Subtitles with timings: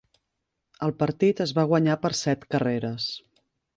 [0.87, 3.07] El partit es va guanyar per set carreres.